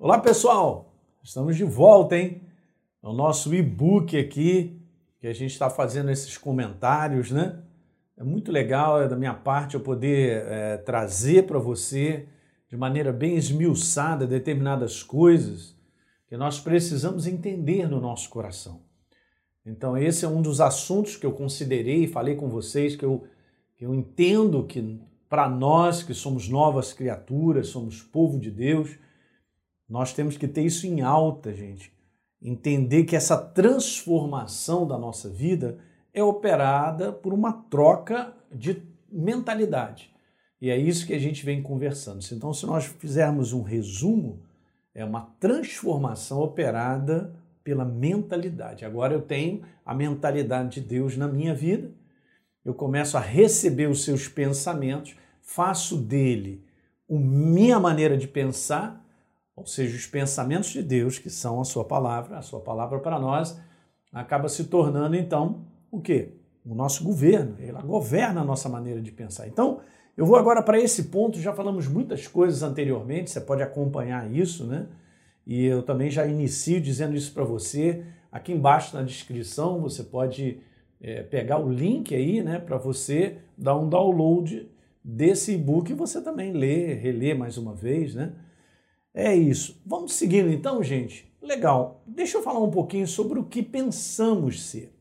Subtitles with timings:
[0.00, 0.94] Olá pessoal,
[1.24, 2.40] estamos de volta, hein?
[3.02, 4.80] É o nosso e-book aqui,
[5.18, 7.64] que a gente está fazendo esses comentários, né?
[8.16, 12.28] É muito legal é da minha parte eu poder é, trazer para você
[12.68, 15.76] de maneira bem esmiuçada determinadas coisas
[16.28, 18.80] que nós precisamos entender no nosso coração.
[19.66, 23.26] Então, esse é um dos assuntos que eu considerei e falei com vocês que eu,
[23.76, 28.96] que eu entendo que para nós que somos novas criaturas, somos povo de Deus,
[29.88, 31.92] nós temos que ter isso em alta, gente.
[32.40, 35.78] Entender que essa transformação da nossa vida
[36.12, 40.12] é operada por uma troca de mentalidade.
[40.60, 42.24] E é isso que a gente vem conversando.
[42.32, 44.42] Então, se nós fizermos um resumo,
[44.94, 48.84] é uma transformação operada pela mentalidade.
[48.84, 51.90] Agora eu tenho a mentalidade de Deus na minha vida,
[52.64, 56.64] eu começo a receber os seus pensamentos, faço dele
[57.08, 59.02] a minha maneira de pensar,
[59.58, 63.18] ou seja, os pensamentos de Deus, que são a sua palavra, a sua palavra para
[63.18, 63.60] nós,
[64.12, 66.34] acaba se tornando então o quê?
[66.64, 69.48] O nosso governo, ela governa a nossa maneira de pensar.
[69.48, 69.80] Então,
[70.16, 74.66] eu vou agora para esse ponto, já falamos muitas coisas anteriormente, você pode acompanhar isso,
[74.66, 74.86] né?
[75.46, 78.04] E eu também já inicio dizendo isso para você.
[78.30, 80.60] Aqui embaixo na descrição você pode
[81.00, 84.68] é, pegar o link aí, né, para você dar um download
[85.02, 88.32] desse e-book e você também ler, reler mais uma vez, né?
[89.14, 89.80] É isso.
[89.84, 91.30] Vamos seguindo então, gente?
[91.40, 92.02] Legal.
[92.06, 94.92] Deixa eu falar um pouquinho sobre o que pensamos ser.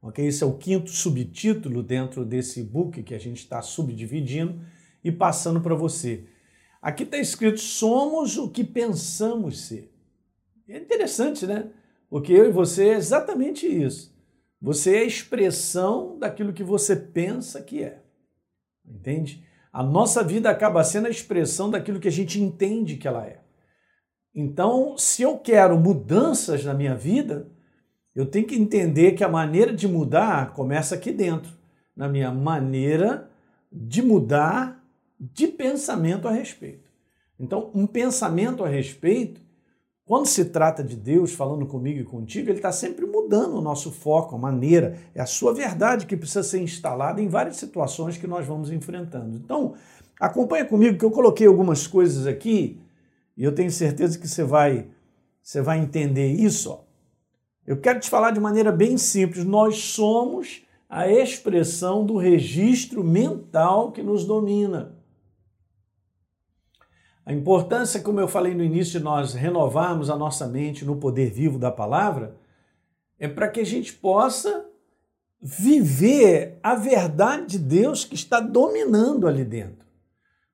[0.00, 0.24] Ok?
[0.24, 4.60] Esse é o quinto subtítulo dentro desse book que a gente está subdividindo
[5.02, 6.24] e passando para você.
[6.80, 9.92] Aqui está escrito: somos o que pensamos ser.
[10.68, 11.70] É interessante, né?
[12.08, 14.14] Porque eu e você é exatamente isso.
[14.60, 18.02] Você é a expressão daquilo que você pensa que é.
[18.88, 19.44] Entende?
[19.76, 23.40] A nossa vida acaba sendo a expressão daquilo que a gente entende que ela é.
[24.34, 27.46] Então, se eu quero mudanças na minha vida,
[28.14, 31.52] eu tenho que entender que a maneira de mudar começa aqui dentro,
[31.94, 33.28] na minha maneira
[33.70, 34.82] de mudar
[35.20, 36.90] de pensamento a respeito.
[37.38, 39.42] Então, um pensamento a respeito,
[40.06, 43.90] quando se trata de Deus falando comigo e contigo, ele está sempre mudando o nosso
[43.90, 48.26] foco, a maneira, é a sua verdade que precisa ser instalada em várias situações que
[48.26, 49.36] nós vamos enfrentando.
[49.36, 49.74] Então,
[50.20, 52.80] acompanha comigo que eu coloquei algumas coisas aqui
[53.36, 54.86] e eu tenho certeza que você vai,
[55.42, 56.70] você vai entender isso.
[56.70, 56.84] Ó.
[57.66, 59.44] Eu quero te falar de maneira bem simples.
[59.44, 64.95] Nós somos a expressão do registro mental que nos domina.
[67.26, 71.28] A importância, como eu falei no início, de nós renovarmos a nossa mente no poder
[71.28, 72.36] vivo da palavra,
[73.18, 74.64] é para que a gente possa
[75.42, 79.84] viver a verdade de Deus que está dominando ali dentro.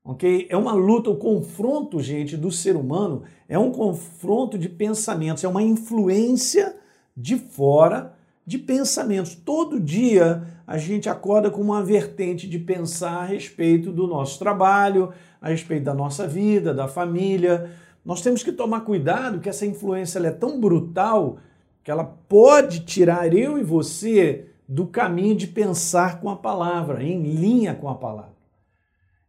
[0.03, 0.47] Ok?
[0.49, 5.49] É uma luta, o confronto, gente, do ser humano é um confronto de pensamentos, é
[5.49, 6.75] uma influência
[7.15, 8.17] de fora
[8.47, 9.35] de pensamentos.
[9.35, 15.13] Todo dia a gente acorda com uma vertente de pensar a respeito do nosso trabalho,
[15.41, 17.71] a respeito da nossa vida, da família.
[18.05, 21.39] Nós temos que tomar cuidado que essa influência é tão brutal
[21.85, 27.23] que ela pode tirar eu e você do caminho de pensar com a palavra, em
[27.23, 28.33] linha com a palavra.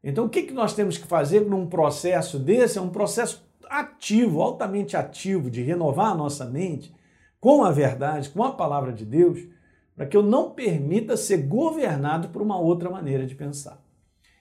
[0.03, 2.77] Então, o que, que nós temos que fazer num processo desse?
[2.77, 6.93] É um processo ativo, altamente ativo, de renovar a nossa mente
[7.43, 9.37] com a verdade, com a palavra de Deus,
[9.97, 13.83] para que eu não permita ser governado por uma outra maneira de pensar.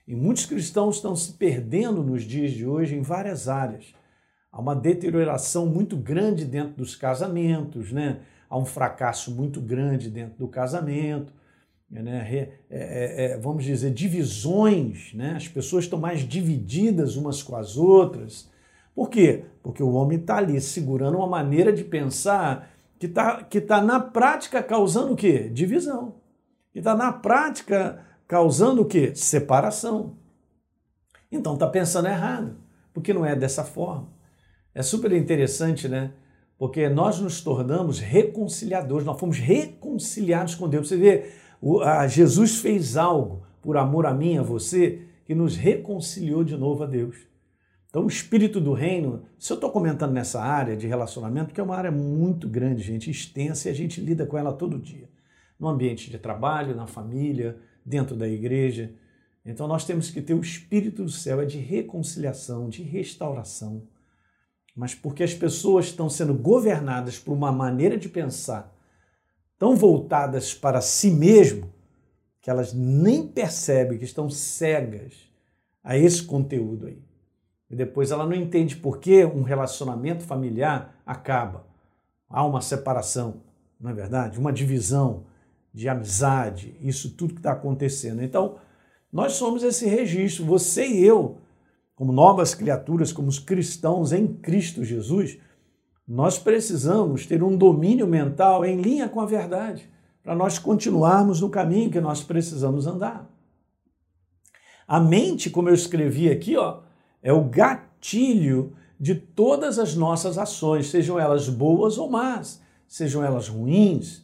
[0.07, 3.93] E muitos cristãos estão se perdendo nos dias de hoje em várias áreas.
[4.49, 8.21] Há uma deterioração muito grande dentro dos casamentos, né?
[8.49, 11.33] há um fracasso muito grande dentro do casamento,
[11.91, 12.25] né?
[12.33, 15.33] É, é, é, vamos dizer, divisões, né?
[15.35, 18.49] as pessoas estão mais divididas umas com as outras.
[18.95, 19.43] Por quê?
[19.61, 22.72] Porque o homem está ali segurando uma maneira de pensar
[23.03, 25.49] que está que tá na prática causando o quê?
[25.49, 26.15] Divisão.
[26.71, 29.13] Que está na prática causando o quê?
[29.13, 30.15] Separação.
[31.29, 32.55] Então está pensando errado,
[32.93, 34.07] porque não é dessa forma.
[34.73, 36.13] É super interessante, né?
[36.57, 40.87] Porque nós nos tornamos reconciliadores, nós fomos reconciliados com Deus.
[40.87, 41.29] Você vê,
[42.07, 46.85] Jesus fez algo por amor a mim, a você, que nos reconciliou de novo a
[46.85, 47.17] Deus.
[47.93, 51.63] Então, o espírito do reino, se eu estou comentando nessa área de relacionamento, que é
[51.63, 55.07] uma área muito grande, gente, extensa, e a gente lida com ela todo dia.
[55.59, 57.55] No ambiente de trabalho, na família,
[57.85, 58.95] dentro da igreja.
[59.45, 63.87] Então, nós temos que ter o espírito do céu, é de reconciliação, de restauração.
[64.75, 68.75] Mas porque as pessoas estão sendo governadas por uma maneira de pensar
[69.59, 71.71] tão voltadas para si mesmo,
[72.41, 75.13] que elas nem percebem que estão cegas
[75.83, 77.02] a esse conteúdo aí.
[77.73, 81.65] E depois ela não entende por que um relacionamento familiar acaba.
[82.29, 83.41] Há uma separação,
[83.81, 84.37] não é verdade?
[84.37, 85.23] Uma divisão
[85.73, 88.21] de amizade, isso tudo que está acontecendo.
[88.21, 88.57] Então,
[89.11, 91.39] nós somos esse registro, você e eu,
[91.95, 95.39] como novas criaturas, como os cristãos em Cristo Jesus,
[96.07, 99.89] nós precisamos ter um domínio mental em linha com a verdade,
[100.21, 103.27] para nós continuarmos no caminho que nós precisamos andar.
[104.87, 106.83] A mente, como eu escrevi aqui, ó,
[107.23, 113.47] é o gatilho de todas as nossas ações, sejam elas boas ou más, sejam elas
[113.47, 114.23] ruins.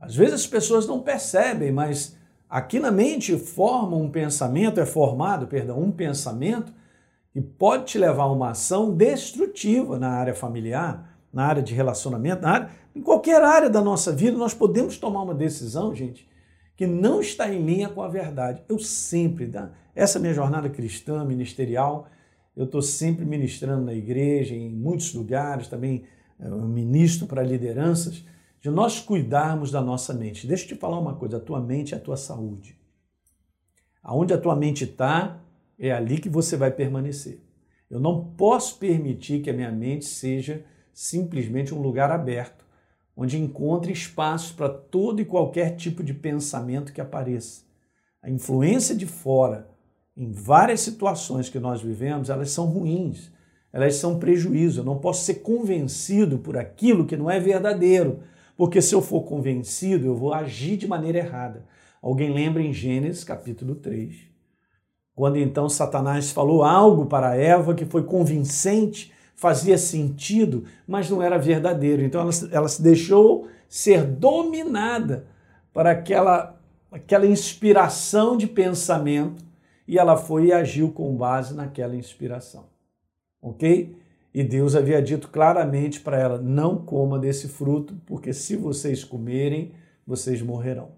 [0.00, 2.16] Às vezes as pessoas não percebem, mas
[2.48, 6.72] aqui na mente forma um pensamento, é formado, perdão, um pensamento
[7.32, 12.42] que pode te levar a uma ação destrutiva na área familiar, na área de relacionamento,
[12.42, 16.28] na área, em qualquer área da nossa vida, nós podemos tomar uma decisão, gente,
[16.76, 18.62] que não está em linha com a verdade.
[18.68, 19.52] Eu sempre,
[19.94, 22.06] essa minha jornada cristã, ministerial,
[22.58, 26.02] eu estou sempre ministrando na igreja, em muitos lugares, também
[26.40, 28.24] eh, ministro para lideranças,
[28.60, 30.44] de nós cuidarmos da nossa mente.
[30.44, 32.76] Deixa eu te falar uma coisa: a tua mente é a tua saúde.
[34.02, 35.40] Aonde a tua mente está,
[35.78, 37.40] é ali que você vai permanecer.
[37.88, 42.66] Eu não posso permitir que a minha mente seja simplesmente um lugar aberto,
[43.16, 47.62] onde encontre espaço para todo e qualquer tipo de pensamento que apareça.
[48.20, 49.70] A influência de fora,
[50.18, 53.30] em várias situações que nós vivemos, elas são ruins,
[53.72, 54.80] elas são prejuízo.
[54.80, 58.18] Eu não posso ser convencido por aquilo que não é verdadeiro,
[58.56, 61.64] porque se eu for convencido, eu vou agir de maneira errada.
[62.02, 64.16] Alguém lembra em Gênesis capítulo 3,
[65.14, 71.38] quando então Satanás falou algo para Eva que foi convincente, fazia sentido, mas não era
[71.38, 72.02] verdadeiro.
[72.02, 75.28] Então ela, ela se deixou ser dominada
[75.72, 76.60] por aquela,
[76.90, 79.47] aquela inspiração de pensamento
[79.88, 82.66] e ela foi e agiu com base naquela inspiração.
[83.40, 83.96] Ok?
[84.34, 89.72] E Deus havia dito claramente para ela: não coma desse fruto, porque se vocês comerem,
[90.06, 90.90] vocês morrerão.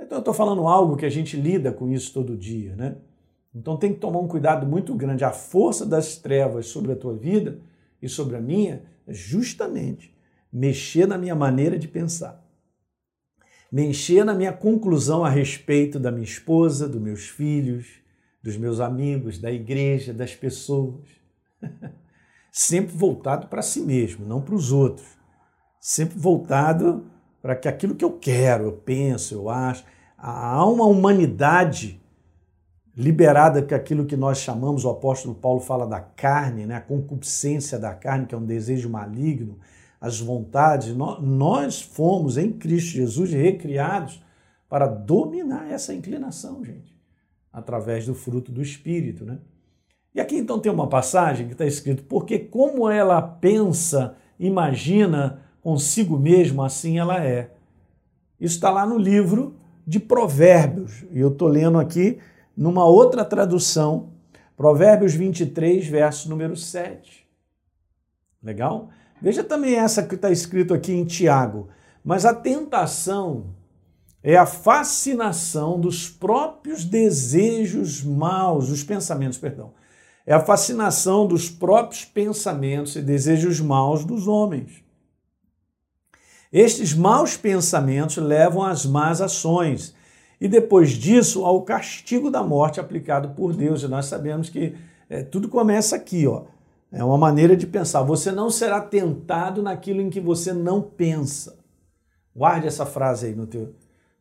[0.00, 2.96] Então eu estou falando algo que a gente lida com isso todo dia, né?
[3.54, 5.22] Então tem que tomar um cuidado muito grande.
[5.22, 7.60] A força das trevas sobre a tua vida
[8.00, 10.16] e sobre a minha é justamente
[10.50, 12.42] mexer na minha maneira de pensar
[13.70, 17.86] me encher na minha conclusão a respeito da minha esposa, dos meus filhos,
[18.42, 21.06] dos meus amigos, da igreja, das pessoas.
[22.50, 25.06] Sempre voltado para si mesmo, não para os outros.
[25.80, 27.06] Sempre voltado
[27.40, 29.84] para que aquilo que eu quero, eu penso, eu acho.
[30.18, 32.00] Há uma humanidade
[32.96, 36.74] liberada que aquilo que nós chamamos, o apóstolo Paulo fala da carne, né?
[36.74, 39.58] a concupiscência da carne, que é um desejo maligno,
[40.00, 44.22] as vontades, nós fomos em Cristo Jesus recriados
[44.68, 46.96] para dominar essa inclinação, gente,
[47.52, 49.38] através do fruto do Espírito, né?
[50.14, 56.18] E aqui então tem uma passagem que está escrito: porque como ela pensa, imagina consigo
[56.18, 57.52] mesma, assim ela é.
[58.40, 59.56] Isso está lá no livro
[59.86, 62.18] de Provérbios, e eu estou lendo aqui
[62.56, 64.12] numa outra tradução,
[64.56, 67.28] Provérbios 23, verso número 7.
[68.42, 68.88] Legal?
[69.20, 71.68] Veja também essa que está escrito aqui em Tiago.
[72.04, 73.54] Mas a tentação
[74.22, 79.72] é a fascinação dos próprios desejos maus, os pensamentos, perdão.
[80.26, 84.82] É a fascinação dos próprios pensamentos e desejos maus dos homens.
[86.52, 89.94] Estes maus pensamentos levam às más ações
[90.40, 93.82] e depois disso ao castigo da morte aplicado por Deus.
[93.82, 94.74] E nós sabemos que
[95.08, 96.44] é, tudo começa aqui, ó.
[96.92, 98.02] É uma maneira de pensar.
[98.02, 101.58] Você não será tentado naquilo em que você não pensa.
[102.34, 103.74] Guarde essa frase aí no teu.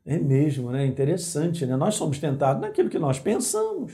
[0.06, 0.86] É mesmo, né?
[0.86, 1.76] Interessante, né?
[1.76, 3.94] Nós somos tentados naquilo que nós pensamos.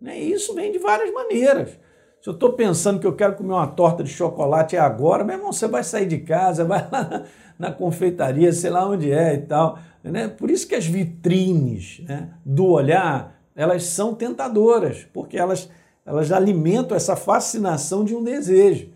[0.00, 0.20] Né?
[0.20, 1.78] E isso vem de várias maneiras.
[2.20, 5.52] Se eu estou pensando que eu quero comer uma torta de chocolate agora, meu irmão,
[5.52, 7.24] você vai sair de casa, vai lá
[7.58, 9.78] na confeitaria, sei lá onde é e tal.
[10.02, 10.28] Né?
[10.28, 15.68] Por isso que as vitrines né, do olhar, elas são tentadoras, porque elas
[16.04, 18.88] elas alimentam essa fascinação de um desejo.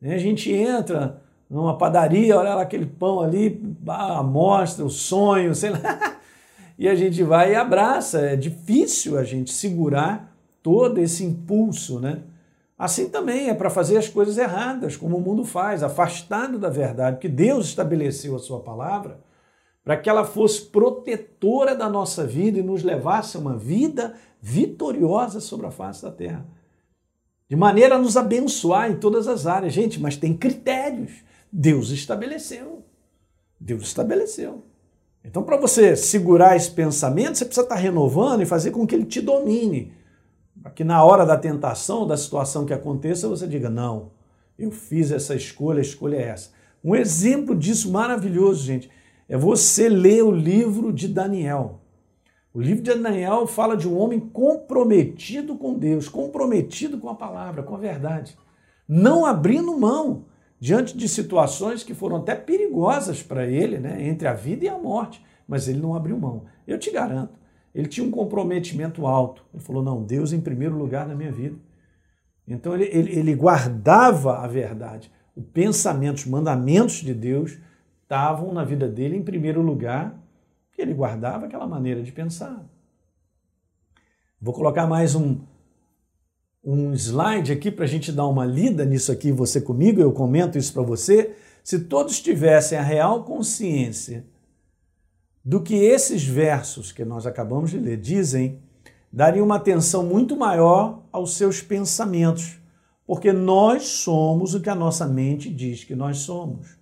[0.00, 0.14] Né?
[0.14, 5.70] A gente entra numa padaria, olha lá aquele pão ali, a mostra, o sonho, sei
[5.70, 6.18] lá,
[6.78, 8.20] e a gente vai e abraça.
[8.20, 12.20] É difícil a gente segurar todo esse impulso, né?
[12.78, 17.16] Assim também é para fazer as coisas erradas, como o mundo faz, afastado da verdade,
[17.16, 19.18] porque Deus estabeleceu a sua palavra
[19.88, 25.40] para que ela fosse protetora da nossa vida e nos levasse a uma vida vitoriosa
[25.40, 26.46] sobre a face da terra.
[27.48, 29.72] De maneira a nos abençoar em todas as áreas.
[29.72, 31.12] Gente, mas tem critérios.
[31.50, 32.84] Deus estabeleceu.
[33.58, 34.62] Deus estabeleceu.
[35.24, 39.06] Então, para você segurar esse pensamento, você precisa estar renovando e fazer com que ele
[39.06, 39.94] te domine.
[40.60, 44.10] Para que na hora da tentação, da situação que aconteça, você diga: não,
[44.58, 46.50] eu fiz essa escolha, a escolha é essa.
[46.84, 48.90] Um exemplo disso maravilhoso, gente,
[49.28, 51.80] é você ler o livro de Daniel.
[52.54, 57.62] O livro de Daniel fala de um homem comprometido com Deus, comprometido com a palavra,
[57.62, 58.36] com a verdade,
[58.88, 60.24] não abrindo mão
[60.58, 64.78] diante de situações que foram até perigosas para ele, né, entre a vida e a
[64.78, 66.46] morte, mas ele não abriu mão.
[66.66, 67.38] Eu te garanto,
[67.74, 69.44] ele tinha um comprometimento alto.
[69.52, 71.56] Ele falou: não, Deus em primeiro lugar na minha vida.
[72.46, 75.12] Então ele, ele, ele guardava a verdade.
[75.36, 77.58] O pensamento, os mandamentos de Deus
[78.08, 80.18] estavam na vida dele em primeiro lugar,
[80.72, 82.64] que ele guardava aquela maneira de pensar.
[84.40, 85.40] Vou colocar mais um,
[86.64, 90.56] um slide aqui para a gente dar uma lida nisso aqui, você comigo, eu comento
[90.56, 91.36] isso para você.
[91.62, 94.24] Se todos tivessem a real consciência
[95.44, 98.62] do que esses versos que nós acabamos de ler dizem,
[99.12, 102.58] daria uma atenção muito maior aos seus pensamentos,
[103.06, 106.78] porque nós somos o que a nossa mente diz que nós somos.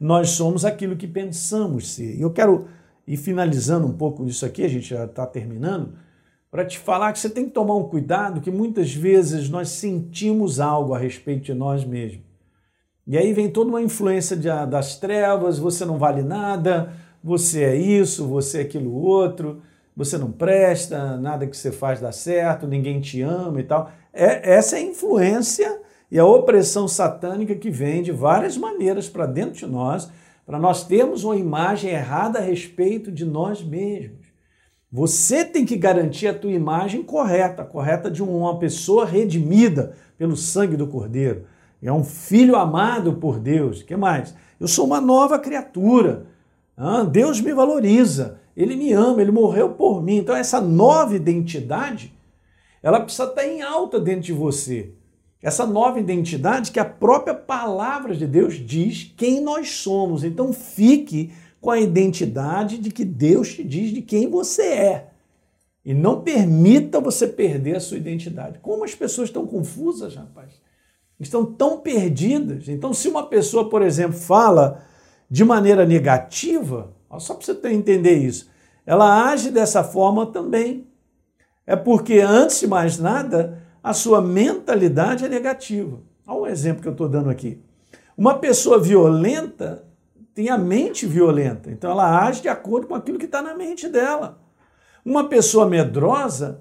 [0.00, 2.16] Nós somos aquilo que pensamos ser.
[2.16, 2.66] E eu quero
[3.06, 5.92] ir finalizando um pouco isso aqui, a gente já está terminando,
[6.50, 10.58] para te falar que você tem que tomar um cuidado, que muitas vezes nós sentimos
[10.58, 12.24] algo a respeito de nós mesmos.
[13.06, 16.92] E aí vem toda uma influência de, das trevas, você não vale nada,
[17.22, 19.62] você é isso, você é aquilo outro,
[19.96, 23.90] você não presta, nada que você faz dá certo, ninguém te ama e tal.
[24.12, 29.26] É, essa é a influência e a opressão satânica que vem de várias maneiras para
[29.26, 30.10] dentro de nós,
[30.44, 34.26] para nós termos uma imagem errada a respeito de nós mesmos.
[34.90, 40.76] Você tem que garantir a tua imagem correta, correta de uma pessoa redimida pelo sangue
[40.76, 41.44] do Cordeiro.
[41.80, 43.84] É um filho amado por Deus.
[43.84, 44.34] Que mais?
[44.58, 46.26] Eu sou uma nova criatura.
[46.76, 50.16] Ah, Deus me valoriza, Ele me ama, Ele morreu por mim.
[50.16, 52.12] Então essa nova identidade,
[52.82, 54.92] ela precisa estar em alta dentro de você.
[55.42, 60.22] Essa nova identidade que a própria palavra de Deus diz quem nós somos.
[60.22, 65.10] Então fique com a identidade de que Deus te diz de quem você é.
[65.84, 68.58] E não permita você perder a sua identidade.
[68.60, 70.60] Como as pessoas estão confusas, rapaz.
[71.18, 72.68] Estão tão perdidas.
[72.68, 74.82] Então, se uma pessoa, por exemplo, fala
[75.30, 78.50] de maneira negativa, só para você entender isso,
[78.86, 80.86] ela age dessa forma também.
[81.66, 86.00] É porque, antes de mais nada, a sua mentalidade é negativa.
[86.26, 87.60] Olha um exemplo que eu estou dando aqui.
[88.16, 89.84] Uma pessoa violenta
[90.34, 93.88] tem a mente violenta, então ela age de acordo com aquilo que está na mente
[93.88, 94.38] dela.
[95.04, 96.60] Uma pessoa medrosa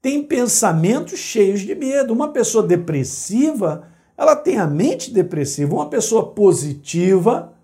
[0.00, 2.12] tem pensamentos cheios de medo.
[2.12, 5.74] Uma pessoa depressiva, ela tem a mente depressiva.
[5.74, 7.54] Uma pessoa positiva,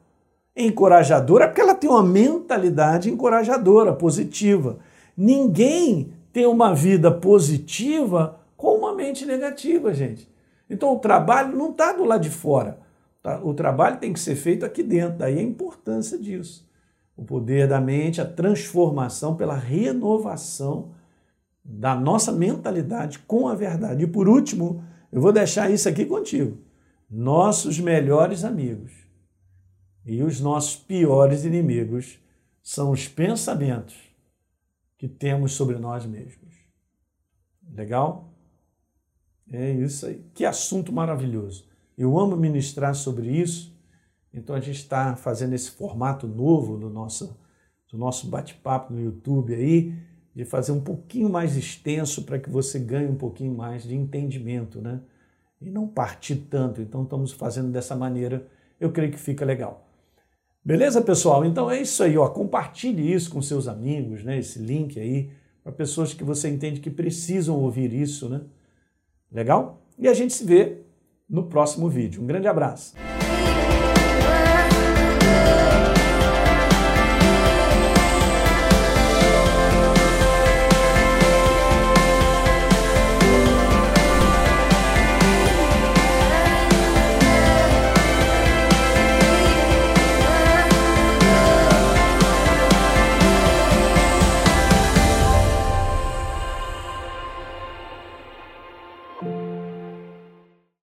[0.57, 4.79] encorajadora, porque ela tem uma mentalidade encorajadora, positiva.
[5.15, 10.31] Ninguém tem uma vida positiva com uma mente negativa, gente.
[10.69, 12.79] Então o trabalho não está do lado de fora.
[13.23, 13.43] Tá?
[13.43, 15.19] O trabalho tem que ser feito aqui dentro.
[15.19, 16.69] Daí a importância disso.
[17.17, 20.93] O poder da mente, a transformação pela renovação
[21.65, 24.05] da nossa mentalidade com a verdade.
[24.05, 26.59] E por último, eu vou deixar isso aqui contigo.
[27.11, 28.93] Nossos melhores amigos
[30.05, 32.19] e os nossos piores inimigos
[32.63, 33.97] são os pensamentos
[34.99, 36.55] que temos sobre nós mesmos.
[37.75, 38.30] Legal?
[39.53, 40.25] É isso aí.
[40.33, 41.65] Que assunto maravilhoso.
[41.99, 43.77] Eu amo ministrar sobre isso.
[44.33, 47.37] Então a gente está fazendo esse formato novo do nosso,
[47.91, 49.93] do nosso bate-papo no YouTube aí,
[50.35, 54.81] de fazer um pouquinho mais extenso para que você ganhe um pouquinho mais de entendimento,
[54.81, 55.01] né?
[55.61, 56.81] E não partir tanto.
[56.81, 58.47] Então estamos fazendo dessa maneira.
[58.79, 59.87] Eu creio que fica legal.
[60.65, 61.45] Beleza, pessoal?
[61.45, 62.29] Então é isso aí, ó.
[62.29, 64.39] Compartilhe isso com seus amigos, né?
[64.39, 65.31] Esse link aí,
[65.63, 68.43] para pessoas que você entende que precisam ouvir isso, né?
[69.33, 69.83] Legal?
[69.99, 70.79] E a gente se vê
[71.29, 72.23] no próximo vídeo.
[72.23, 72.95] Um grande abraço.